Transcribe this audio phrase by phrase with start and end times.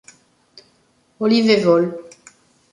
[1.19, 1.85] Olive vol.